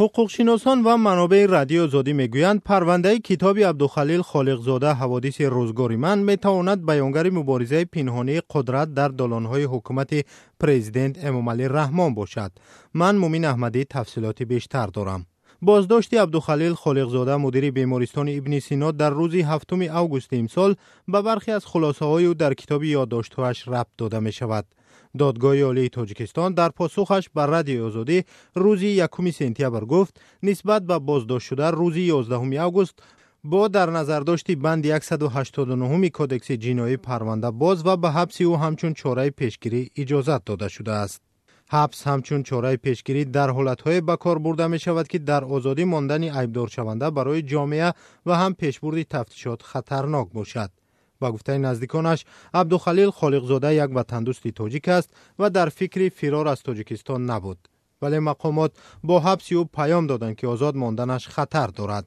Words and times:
حقوقشناسان 0.00 0.82
و 0.82 0.96
منابع 0.96 1.46
رادیو 1.46 1.82
آزادی 1.82 2.12
می‌گویند 2.12 2.62
پرونده 2.62 3.18
کتاب 3.18 3.58
عبدالخلیل 3.58 4.22
خالقزاده 4.22 4.92
حوادث 4.92 5.40
روزگاری 5.40 5.96
من 5.96 6.18
می‌تواند 6.18 6.86
بیانگر 6.86 7.30
مبارزه 7.30 7.84
پنهانی 7.84 8.40
قدرت 8.50 8.94
در 8.94 9.08
دلانهای 9.08 9.64
حکومت 9.64 10.24
پرزیدنت 10.60 11.24
امام 11.24 11.48
رحمان 11.48 12.14
باشد 12.14 12.52
من 12.94 13.16
مومین 13.16 13.44
احمدی 13.44 13.84
تفصیلات 13.84 14.42
بیشتر 14.42 14.86
دارم 14.86 15.26
بازداشت 15.62 16.14
عبدالخلیل 16.14 16.74
خالقزاده 16.74 17.36
مدیر 17.36 17.70
بیمارستان 17.70 18.28
ابن 18.28 18.58
سینا 18.58 18.90
در 18.90 19.10
روز 19.10 19.34
هفتم 19.34 19.80
اوگوست 19.80 20.28
امسال 20.32 20.74
به 21.08 21.22
برخی 21.22 21.52
از 21.52 21.66
خلاصه 21.66 22.04
های 22.04 22.24
او 22.24 22.34
در 22.34 22.54
کتاب 22.54 22.84
یادداشت‌هایش 22.84 23.68
ربط 23.68 23.88
داده 23.98 24.18
می 24.18 24.32
شود. 24.32 24.66
دادگاه 25.18 25.62
عالی 25.62 25.88
تاجیکستان 25.88 26.54
در 26.54 26.68
پاسخش 26.68 27.28
بر 27.34 27.46
رادیو 27.46 27.86
آزادی 27.86 28.24
روز 28.54 28.82
یکم 28.82 29.30
سپتامبر 29.30 29.84
گفت 29.84 30.20
نسبت 30.42 30.82
به 30.82 30.98
بازداشت 30.98 31.46
شده 31.46 31.70
روز 31.70 31.96
11 31.96 32.62
اوگوست 32.62 32.94
با 33.44 33.68
در 33.68 33.90
نظر 33.90 34.20
داشتی 34.20 34.54
بند 34.54 34.98
189 34.98 36.08
کودکس 36.08 36.50
جنایی 36.50 36.96
پرونده 36.96 37.50
باز 37.50 37.86
و 37.86 37.96
به 37.96 38.10
حبس 38.10 38.40
او 38.40 38.56
همچون 38.56 38.94
چاره 38.94 39.30
پیشگیری 39.30 39.90
اجازت 39.96 40.44
داده 40.44 40.68
شده 40.68 40.92
است. 40.92 41.22
حبس 41.68 42.06
همچون 42.06 42.42
چاره 42.42 42.76
پیشگیری 42.76 43.24
در 43.24 43.50
حالتهای 43.50 44.00
به 44.00 44.16
کار 44.16 44.38
برده 44.38 44.66
می 44.66 44.78
شود 44.78 45.08
که 45.08 45.18
در 45.18 45.44
آزادی 45.44 45.84
ماندن 45.84 46.24
عیبدار 46.24 46.68
شونده 46.68 47.10
برای 47.10 47.42
جامعه 47.42 47.92
و 48.26 48.36
هم 48.36 48.54
پیشبرد 48.54 49.02
تفتیشات 49.02 49.62
خطرناک 49.62 50.28
باشد. 50.32 50.70
با 51.20 51.32
گفته 51.32 51.58
نزدیکانش 51.58 52.24
عبدالخلیل 52.54 53.10
خالقزاده 53.10 53.74
یک 53.74 53.90
وطندوست 53.94 54.48
تاجیک 54.48 54.88
است 54.88 55.10
و 55.38 55.50
در 55.50 55.68
فکر 55.68 56.08
فرار 56.08 56.48
از 56.48 56.62
تاجیکستان 56.62 57.30
نبود. 57.30 57.68
ولی 58.02 58.18
مقامات 58.18 58.72
با 59.04 59.20
حبس 59.20 59.52
او 59.52 59.64
پیام 59.64 60.06
دادند 60.06 60.36
که 60.36 60.46
آزاد 60.46 60.76
ماندنش 60.76 61.28
خطر 61.28 61.66
دارد. 61.66 62.06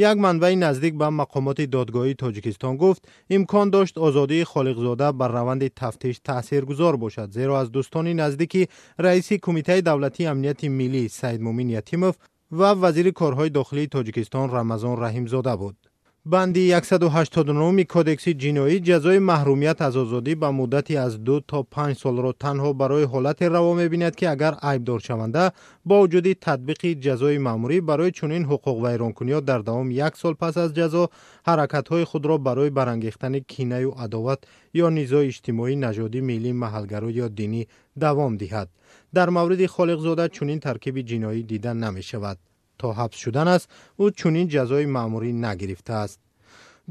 یک 0.00 0.16
منبع 0.16 0.54
نزدیک 0.54 0.94
به 0.94 1.08
مقامات 1.08 1.60
دادگاهی 1.60 2.14
تاجیکستان 2.14 2.76
گفت 2.76 3.08
امکان 3.30 3.70
داشت 3.70 3.98
آزادی 3.98 4.44
خالقزاده 4.44 5.12
بر 5.12 5.28
روند 5.28 5.68
تفتیش 5.68 6.20
تاثیرگذار 6.24 6.96
باشد 6.96 7.30
زیرا 7.30 7.60
از 7.60 7.72
دوستان 7.72 8.08
نزدیکی 8.08 8.66
رئیس 8.98 9.32
کمیته 9.32 9.80
دولتی 9.80 10.26
امنیت 10.26 10.64
ملی 10.64 11.08
سید 11.08 11.40
مومین 11.40 11.70
یتیموف 11.70 12.16
و 12.52 12.62
وزیر 12.62 13.10
کارهای 13.10 13.50
داخلی 13.50 13.86
تاجیکستان 13.86 14.50
رمضان 14.50 15.02
رحیم 15.02 15.26
زاده 15.26 15.56
بود. 15.56 15.87
банди 16.28 16.72
189 16.72 17.84
кодекси 17.94 18.30
ҷиноӣ 18.42 18.76
ҷазои 18.88 19.20
маҳрумият 19.30 19.78
аз 19.88 19.94
озодӣ 20.02 20.32
ба 20.42 20.48
муддати 20.58 20.94
аз 21.06 21.12
ду 21.26 21.36
то 21.50 21.58
панҷ 21.74 21.94
солро 22.02 22.32
танҳо 22.44 22.70
барои 22.80 23.10
ҳолате 23.12 23.44
раво 23.54 23.72
мебинад 23.82 24.14
ки 24.20 24.26
агар 24.34 24.54
айбдоршаванда 24.70 25.44
бо 25.88 25.94
вуҷуди 26.02 26.32
татбиқи 26.46 26.90
ҷазои 27.04 27.38
маъмурӣ 27.46 27.78
барои 27.90 28.16
чунин 28.18 28.42
ҳуқуқвайронкуниҳо 28.50 29.40
дар 29.50 29.60
давом 29.68 29.88
як 30.06 30.14
сол 30.22 30.34
пас 30.42 30.54
аз 30.64 30.70
ҷазо 30.78 31.02
ҳаракатҳои 31.48 32.08
худро 32.10 32.34
барои 32.48 32.70
барангехтани 32.78 33.40
кинаю 33.52 33.90
адоват 34.04 34.40
ё 34.84 34.86
низои 34.98 35.28
иҷтимоӣ 35.32 35.72
нажодӣ 35.84 36.20
миллӣ 36.30 36.52
маҳалгарӯ 36.62 37.10
ё 37.24 37.26
динӣ 37.38 37.62
давом 38.04 38.32
диҳад. 38.42 38.68
Дар 39.16 39.28
мавриди 39.36 39.66
холиқзода 39.76 40.24
чунин 40.36 40.58
таркиби 40.66 41.02
ҷиноӣ 41.10 41.40
дида 41.50 41.72
намешавад. 41.84 42.38
تا 42.78 42.92
حبس 42.92 43.16
شدن 43.16 43.48
است 43.48 43.68
او 43.96 44.10
چنین 44.10 44.48
جزای 44.48 44.86
معمولی 44.86 45.32
نگرفته 45.32 45.92
است. 45.92 46.20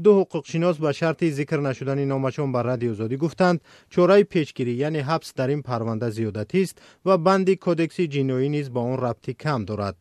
دو 0.02 0.20
حقوق 0.20 0.46
شناس 0.46 0.76
به 0.76 0.92
شرط 0.92 1.24
ذکر 1.24 1.60
نشدن 1.60 2.04
نامشان 2.04 2.52
بر 2.52 2.62
رادیو 2.62 2.90
آزادی 2.90 3.16
گفتند 3.16 3.60
چوره 3.90 4.22
پیشگیری 4.22 4.72
یعنی 4.72 4.98
حبس 4.98 5.34
در 5.34 5.48
این 5.48 5.62
پرونده 5.62 6.10
زیادتی 6.10 6.62
است 6.62 6.78
و 7.04 7.18
بندی 7.18 7.56
کودکس 7.56 8.00
جنایی 8.00 8.48
نیز 8.48 8.72
با 8.72 8.82
آن 8.82 8.98
ربطی 8.98 9.34
کم 9.34 9.64
دارد. 9.64 9.96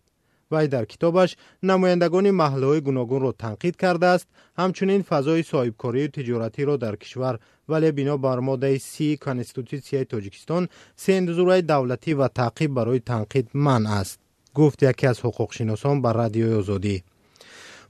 وی 0.52 0.68
در 0.68 0.86
کتابش 0.86 1.36
نمایندگان 1.64 2.32
محله 2.32 2.66
های 2.66 2.82
گوناگون 2.82 3.22
را 3.22 3.32
تنقید 3.32 3.76
کرده 3.76 4.06
است 4.06 4.28
همچنین 4.58 5.02
فضای 5.02 5.44
صاحبکاری 5.44 6.04
و 6.04 6.08
تجارتی 6.08 6.64
را 6.64 6.78
در 6.78 6.96
کشور 6.96 7.40
ولی 7.70 7.92
بنا 7.92 8.18
بر 8.18 8.40
ماده 8.40 8.78
سی 8.78 9.18
کانستیتوسیای 9.18 10.06
تاجیکستان 10.06 10.68
سندزورای 10.96 11.62
دولتی 11.62 12.14
و 12.14 12.28
تعقیب 12.28 12.74
برای 12.74 13.00
تنقید 13.00 13.50
من 13.54 13.86
است. 13.86 14.27
گفت 14.58 14.84
یکی 14.84 15.08
از 15.08 15.20
حقوق 15.20 15.54
شناسان 15.54 16.02
بر 16.02 16.14
رادیوی 16.14 16.54
آزادی. 16.54 17.04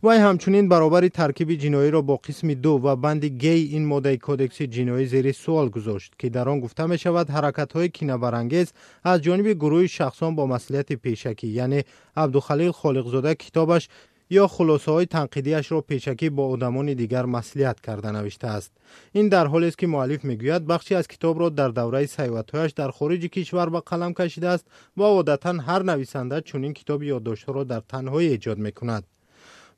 وی 0.03 0.17
همچنین 0.17 0.69
برابر 0.69 1.07
ترکیب 1.07 1.51
جنایی 1.51 1.91
را 1.91 2.01
با 2.01 2.15
قسم 2.15 2.53
دو 2.53 2.79
و 2.83 2.95
بند 2.95 3.25
گی 3.25 3.49
این 3.49 3.85
ماده 3.85 4.17
کودکس 4.17 4.61
جنایی 4.61 5.05
زیر 5.05 5.31
سوال 5.31 5.69
گذاشت 5.69 6.13
که 6.19 6.29
در 6.29 6.49
آن 6.49 6.59
گفته 6.59 6.85
می 6.85 6.97
شود 6.97 7.29
حرکت 7.29 7.73
های 7.73 7.89
کینه 7.89 8.17
برانگیز 8.17 8.73
از 9.03 9.21
جانب 9.21 9.47
گروه 9.47 9.87
شخصان 9.87 10.35
با 10.35 10.45
مسئولیت 10.47 10.93
پیشکی 10.93 11.47
یعنی 11.47 11.83
عبدالخلیل 12.17 12.71
خالقزاده 12.71 13.35
کتابش 13.35 13.89
یا 14.29 14.47
خلاصه 14.47 14.91
های 14.91 15.05
تنقیدیش 15.05 15.71
را 15.71 15.81
پیشکی 15.81 16.29
با 16.29 16.47
آدمان 16.47 16.93
دیگر 16.93 17.25
مسئولیت 17.25 17.81
کرده 17.81 18.11
نوشته 18.11 18.47
است. 18.47 18.71
این 19.11 19.29
در 19.29 19.47
حالی 19.47 19.67
است 19.67 19.77
که 19.77 19.87
مؤلف 19.87 20.25
می‌گوید 20.25 20.67
بخشی 20.67 20.95
از 20.95 21.07
کتاب 21.07 21.39
را 21.39 21.49
در 21.49 21.69
دوره 21.69 22.05
سیوتهایش 22.05 22.71
در 22.71 22.91
خارج 22.91 23.19
کشور 23.25 23.69
به 23.69 23.79
قلم 23.79 24.13
کشیده 24.13 24.47
است. 24.47 24.67
و 24.97 25.01
عادتا 25.01 25.53
هر 25.53 25.83
نویسنده 25.83 26.41
چنین 26.41 26.73
کتاب 26.73 27.03
یادداشتها 27.03 27.51
را 27.51 27.63
در 27.63 27.79
تنهایی 27.79 28.27
ایجاد 28.27 28.57
می‌کند. 28.57 29.03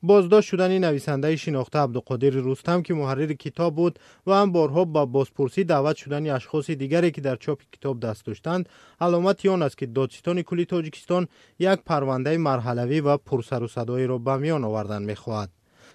боздошт 0.02 0.48
шудани 0.50 0.80
нависандаи 0.80 1.38
шинохта 1.38 1.84
абдуқодири 1.84 2.40
рустам 2.48 2.84
ки 2.84 2.92
муҳаррири 2.94 3.36
китоб 3.44 3.74
буд 3.80 3.94
ва 4.28 4.34
ҳам 4.40 4.50
борҳо 4.58 4.84
ба 4.96 5.04
бозпурсӣ 5.16 5.62
даъват 5.72 5.98
шудани 6.02 6.30
ашхоси 6.38 6.76
дигаре 6.76 7.12
ки 7.12 7.22
дар 7.22 7.38
чопи 7.38 7.66
китоб 7.74 8.00
даст 8.00 8.26
доштанд. 8.26 8.70
Аломати 9.06 9.48
он 9.50 9.64
аст 9.64 9.76
ки 9.76 9.86
додсистони 9.86 10.44
кулли 10.44 10.66
тоҷикистон 10.66 11.24
як 11.60 11.80
парвандаи 11.84 12.38
марҳалавӣ 12.48 13.00
ва 13.08 13.16
пурсарусадоеро 13.28 14.18
ба 14.20 14.36
миён 14.44 14.64
овардан 14.70 15.04
мехоҳад. 15.12 15.50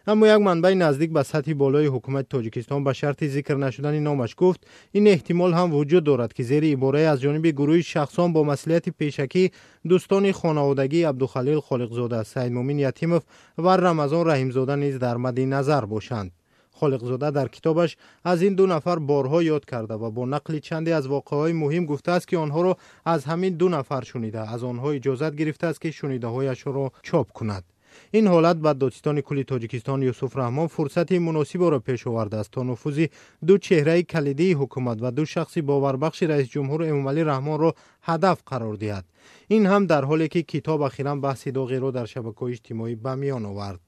اما 0.06 0.28
یک 0.28 0.40
منبع 0.40 0.74
نزدیک 0.74 1.12
به 1.12 1.22
سطح 1.22 1.52
بالای 1.52 1.86
حکومت 1.86 2.28
تاجیکستان 2.28 2.84
به 2.84 2.92
شرط 2.92 3.24
ذکر 3.24 3.54
نشدن 3.54 3.98
نامش 3.98 4.34
گفت 4.36 4.66
این 4.92 5.08
احتمال 5.08 5.52
هم 5.54 5.74
وجود 5.74 6.04
دارد 6.04 6.32
که 6.32 6.42
زیر 6.42 6.64
عباره 6.64 7.00
از 7.00 7.20
جانب 7.20 7.46
گروه 7.46 7.80
شخصان 7.80 8.32
با 8.32 8.44
مسئولیت 8.44 8.88
پیشکی 8.88 9.50
دوستان 9.88 10.32
خانوادگی 10.32 11.02
عبدالخلیل 11.02 11.60
خالقزاده 11.60 12.22
سید 12.22 12.52
مومین 12.52 12.78
یتیموف 12.78 13.22
و 13.58 13.68
رمضان 13.68 14.26
رحیمزاده 14.26 14.76
نیز 14.76 14.98
در 14.98 15.16
مد 15.16 15.40
نظر 15.40 15.84
باشند. 15.84 16.30
خالقزاده 16.70 17.30
در 17.30 17.48
کتابش 17.48 17.96
از 18.24 18.42
این 18.42 18.54
دو 18.54 18.66
نفر 18.66 18.98
بارها 18.98 19.42
یاد 19.42 19.64
کرده 19.64 19.94
و 19.94 20.10
با 20.10 20.26
نقل 20.26 20.58
چندی 20.58 20.92
از 20.92 21.06
واقعهای 21.06 21.52
مهم 21.52 21.86
گفته 21.86 22.12
است 22.12 22.28
که 22.28 22.38
آنها 22.38 22.62
را 22.62 22.76
از 23.04 23.24
همین 23.24 23.54
دو 23.54 23.68
نفر 23.68 24.04
شنیده 24.04 24.50
از 24.50 24.64
آنها 24.64 24.90
اجازت 24.90 25.36
گرفته 25.36 25.66
است 25.66 25.80
که 25.80 25.90
شنیده 25.90 26.26
هایش 26.26 26.66
را 26.66 26.92
چاپ 27.02 27.32
کند. 27.32 27.73
این 28.10 28.26
حالت 28.26 28.56
به 28.56 28.72
دادستان 28.72 29.20
کلی 29.20 29.44
تاجیکستان 29.44 30.02
یوسف 30.02 30.36
رحمان 30.36 30.66
فرصت 30.66 31.12
مناسب 31.12 31.62
را 31.62 31.78
پیش 31.78 32.06
آورده 32.06 32.36
است. 32.36 32.50
تا 32.50 32.62
نفوذ 32.62 33.06
دو 33.46 33.58
چهره 33.58 34.02
کلیدی 34.02 34.52
حکومت 34.52 34.98
و 35.00 35.10
دو 35.10 35.24
شخصی 35.24 35.62
باوربخش 35.62 36.22
رئیس 36.22 36.48
جمهور 36.48 36.82
امامعلی 36.82 37.24
رحمان 37.24 37.60
را 37.60 37.74
هدف 38.02 38.42
قرار 38.46 38.74
دهد. 38.74 39.04
این 39.48 39.66
هم 39.66 39.86
در 39.86 40.04
حالی 40.04 40.28
که 40.28 40.42
کتاب 40.42 40.82
اخیرا 40.82 41.16
بحث 41.16 41.48
داغی 41.48 41.76
را 41.76 41.90
در 41.90 42.06
شبکه 42.06 42.42
اجتماعی 42.42 42.94
به 42.94 43.14
میان 43.14 43.46
آورد. 43.46 43.80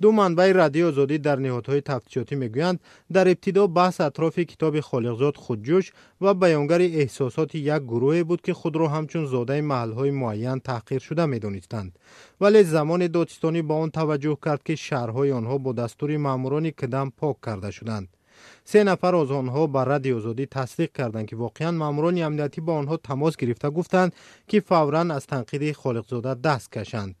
دو 0.00 0.12
منبع 0.12 0.52
رادیو 0.52 0.86
آزادی 0.86 1.18
در 1.18 1.36
نهادهای 1.36 1.80
تفتیشاتی 1.80 2.34
می‌گویند. 2.34 2.80
در 3.12 3.28
ابتدا 3.28 3.66
بحث 3.66 4.00
اطراف 4.00 4.38
کتاب 4.38 4.80
خالقزاد 4.80 5.36
خودجوش 5.36 5.92
و 6.20 6.34
بیانگر 6.34 6.80
احساسات 6.80 7.54
یک 7.54 7.82
گروه 7.82 8.22
بود 8.22 8.40
که 8.40 8.54
خود 8.54 8.76
را 8.76 8.88
همچون 8.88 9.26
زاده 9.26 9.60
محلهای 9.60 10.10
معین 10.10 10.58
تحقیر 10.58 10.98
شده 10.98 11.26
می‌دانستند. 11.26 11.98
ولی 12.40 12.62
زمان 12.62 13.06
دادستانی 13.06 13.62
با 13.62 13.76
آن 13.76 13.90
توجه 13.90 14.38
کرد 14.44 14.62
که 14.62 14.74
شهرهای 14.74 15.32
آنها 15.32 15.58
با 15.58 15.72
دستور 15.72 16.16
ماموران 16.16 16.70
کدام 16.70 17.12
پاک 17.16 17.36
کرده 17.46 17.70
شدند. 17.70 18.08
سه 18.64 18.84
نفر 18.84 19.14
از 19.14 19.30
آنها 19.30 19.66
بر 19.66 19.84
رادیو 19.84 20.16
آزادی 20.16 20.46
تصدیق 20.46 20.92
کردند 20.92 21.26
که 21.26 21.36
واقعا 21.36 21.70
ماموران 21.70 22.22
امنیتی 22.22 22.60
با 22.60 22.74
آنها 22.74 22.96
تماس 22.96 23.36
گرفته 23.36 23.70
گفتند 23.70 24.12
که 24.48 24.60
فورا 24.60 25.00
از 25.00 25.26
تنقید 25.26 25.76
خالقزاده 25.76 26.34
دست 26.34 26.72
کشند. 26.72 27.19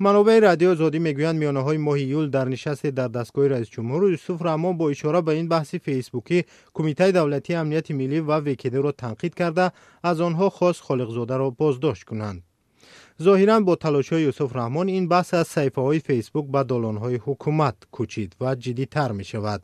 منابع 0.00 0.38
رادیو 0.38 0.70
آزادی 0.70 0.98
می‌گویند 0.98 1.36
میانه 1.36 1.60
های 1.60 1.76
ماه 1.76 2.00
یول 2.00 2.30
در 2.30 2.44
نشست 2.44 2.86
در 2.86 3.08
دستگاه 3.08 3.48
رئیس 3.48 3.68
جمهور 3.68 4.10
یوسف 4.10 4.42
رحمان 4.42 4.76
با 4.76 4.90
اشاره 4.90 5.20
به 5.20 5.32
این 5.32 5.48
بحث 5.48 5.74
فیسبوکی 5.74 6.44
کمیته 6.74 7.12
دولتی 7.12 7.54
امنیت 7.54 7.90
ملی 7.90 8.20
و 8.20 8.32
وکیده 8.32 8.80
را 8.80 8.92
تنقید 8.92 9.34
کرده 9.34 9.72
از 10.02 10.20
آنها 10.20 10.50
خواست 10.50 10.80
خالقزاده 10.80 11.36
را 11.36 11.50
بازداشت 11.50 12.04
کنند. 12.04 12.42
ظاهرا 13.22 13.60
با 13.60 13.76
تلاش 13.76 14.12
های 14.12 14.22
یوسف 14.22 14.56
رحمان 14.56 14.88
این 14.88 15.08
بحث 15.08 15.34
از 15.34 15.46
صفحه 15.46 15.84
های 15.84 15.98
فیسبوک 15.98 16.46
به 16.50 16.62
دالان 16.62 16.96
های 16.96 17.14
حکومت 17.14 17.74
کوچید 17.90 18.36
و 18.40 18.54
جدی 18.54 18.86
تر 18.86 19.12
می 19.12 19.24
شود 19.24 19.62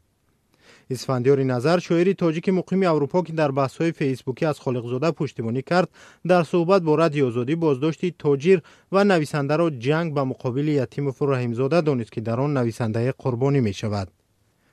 اسفندیار 0.91 1.43
نظر 1.43 1.79
شاعری 1.79 2.15
تاجیک 2.15 2.49
مقیم 2.49 2.83
اروپا 2.83 3.23
که 3.23 3.33
در 3.33 3.51
بحث 3.51 3.77
های 3.77 3.93
فیسبوکی 3.93 4.47
از 4.47 4.61
خالقزاده 4.61 5.11
پشتیبانی 5.11 5.63
کرد 5.63 5.89
در 6.27 6.43
صحبت 6.43 6.83
با 6.83 6.95
رادیو 6.95 7.27
آزادی 7.27 7.55
بازداشتی 7.55 8.15
تاجر 8.19 8.59
و 8.93 9.05
نویسنده 9.05 9.57
را 9.57 9.71
جنگ 9.71 10.15
به 10.15 10.23
مقابل 10.25 10.69
یتیم 10.69 11.07
و 11.07 11.13
رحیمزاده 11.21 11.81
دانست 11.81 12.13
که 12.13 12.21
در 12.21 12.41
آن 12.41 12.57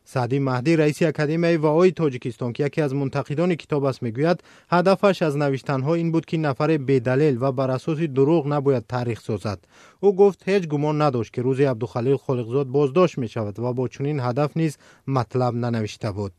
سعدی 0.09 0.39
مهدی 0.39 0.75
رئیس 0.75 1.01
اکادمی 1.01 1.55
وای 1.55 1.91
تاجیکستان 1.91 2.53
که 2.53 2.65
یکی 2.65 2.81
از 2.81 2.95
منتقدان 2.95 3.55
کتاب 3.55 3.83
است 3.83 4.03
می‌گوید 4.03 4.43
هدفش 4.69 5.21
از 5.21 5.37
نوشتن 5.37 5.81
ها 5.81 5.93
این 5.93 6.11
بود 6.11 6.25
که 6.25 6.37
نفر 6.37 6.77
دلیل 6.77 7.37
و 7.41 7.51
بر 7.51 7.71
اساس 7.71 7.97
دروغ 7.99 8.47
نباید 8.47 8.83
تاریخ 8.89 9.21
سازد 9.21 9.59
او 9.99 10.15
گفت 10.15 10.49
هیچ 10.49 10.67
گمان 10.67 11.01
نداشت 11.01 11.33
که 11.33 11.41
روزی 11.41 11.63
عبدالخلیل 11.63 12.17
خلقزاد 12.17 12.67
بازداشت 12.67 13.17
می 13.17 13.27
شود 13.27 13.59
و 13.59 13.73
با 13.73 13.87
چنین 13.87 14.19
هدف 14.19 14.57
نیز 14.57 14.77
مطلب 15.07 15.55
ننوشته 15.55 16.11
بود 16.11 16.31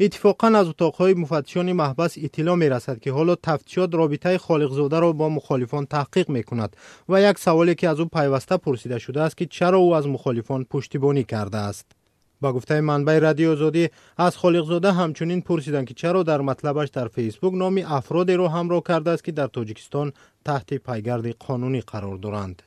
اتفاقا 0.00 0.46
از 0.46 0.68
اتاقهای 0.68 1.14
مفتشان 1.14 1.72
محبس 1.72 2.14
اطلاع 2.18 2.56
می 2.56 2.68
رسد 2.68 3.00
که 3.00 3.12
حالا 3.12 3.34
تفتیشات 3.34 3.94
رابطه 3.94 4.38
خالقزاده 4.38 4.98
را 5.00 5.12
با 5.12 5.28
مخالفان 5.28 5.86
تحقیق 5.86 6.28
می 6.28 6.42
کند 6.42 6.76
و 7.08 7.22
یک 7.22 7.38
سوالی 7.38 7.74
که 7.74 7.88
از 7.88 8.00
او 8.00 8.06
پیوسته 8.06 8.56
پرسیده 8.56 8.98
شده 8.98 9.20
است 9.20 9.36
که 9.36 9.46
چرا 9.46 9.78
او 9.78 9.94
از 9.94 10.06
مخالفان 10.06 10.64
پشتیبانی 10.64 11.24
کرده 11.24 11.58
است. 11.58 12.03
با 12.40 12.52
گفته 12.52 12.80
منبع 12.80 13.18
رادیو 13.18 13.56
زودی 13.56 13.88
از 14.16 14.36
خالق 14.36 14.66
زاده 14.66 14.92
همچنین 14.92 15.40
پرسیدند 15.40 15.86
که 15.86 15.94
چرا 15.94 16.22
در 16.22 16.40
مطلبش 16.40 16.88
در 16.88 17.08
فیسبوک 17.08 17.54
نامی 17.54 17.82
افرادی 17.82 18.32
هم 18.32 18.44
همراه 18.44 18.82
کرده 18.88 19.10
است 19.10 19.24
که 19.24 19.32
در 19.32 19.46
تاجیکستان 19.46 20.12
تحت 20.44 20.74
پایگرد 20.74 21.28
قانونی 21.28 21.80
قرار 21.80 22.16
دارند. 22.16 22.62